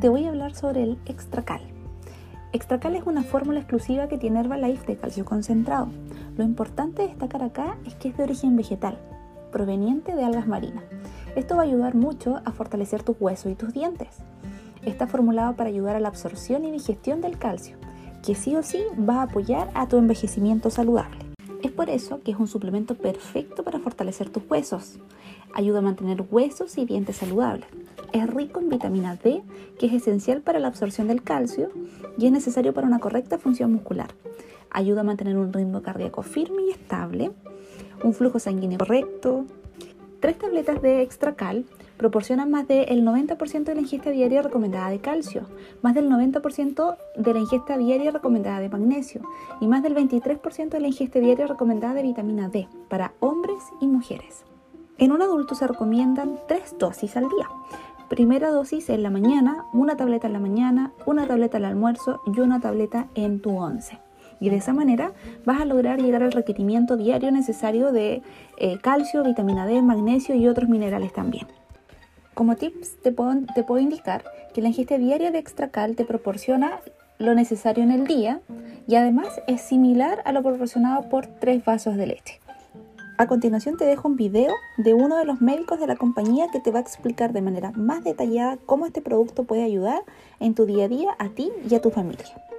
[0.00, 1.60] te voy a hablar sobre el Extracal.
[2.52, 5.88] Extracal es una fórmula exclusiva que tiene Herbalife de calcio concentrado.
[6.38, 8.98] Lo importante de destacar acá es que es de origen vegetal,
[9.52, 10.84] proveniente de algas marinas.
[11.36, 14.08] Esto va a ayudar mucho a fortalecer tus huesos y tus dientes.
[14.86, 17.76] Está formulado para ayudar a la absorción y digestión del calcio,
[18.24, 21.29] que sí o sí va a apoyar a tu envejecimiento saludable.
[21.62, 24.98] Es por eso que es un suplemento perfecto para fortalecer tus huesos.
[25.52, 27.66] Ayuda a mantener huesos y dientes saludables.
[28.12, 29.42] Es rico en vitamina D,
[29.78, 31.70] que es esencial para la absorción del calcio
[32.16, 34.08] y es necesario para una correcta función muscular.
[34.70, 37.32] Ayuda a mantener un ritmo cardíaco firme y estable,
[38.02, 39.44] un flujo sanguíneo correcto.
[40.20, 41.66] Tres tabletas de extracal
[42.00, 45.42] proporcionan más del 90% de la ingesta diaria recomendada de calcio,
[45.82, 49.20] más del 90% de la ingesta diaria recomendada de magnesio
[49.60, 53.86] y más del 23% de la ingesta diaria recomendada de vitamina D para hombres y
[53.86, 54.46] mujeres.
[54.96, 57.50] En un adulto se recomiendan tres dosis al día.
[58.08, 62.40] Primera dosis en la mañana, una tableta en la mañana, una tableta al almuerzo y
[62.40, 63.98] una tableta en tu once.
[64.40, 65.12] Y de esa manera
[65.44, 68.22] vas a lograr llegar al requerimiento diario necesario de
[68.56, 71.59] eh, calcio, vitamina D, magnesio y otros minerales también.
[72.40, 74.24] Como tips te puedo, indicar
[74.54, 76.80] que la ingesta diaria de extracal te proporciona
[77.18, 78.40] lo necesario en el día
[78.86, 82.40] y además es similar a lo proporcionado por tres vasos de leche.
[83.18, 86.60] A continuación te dejo un video de uno de los médicos de la compañía que
[86.60, 90.02] te va a explicar de manera más detallada cómo este producto puede ayudar
[90.38, 92.49] en tu día a día a ti y a tu familia.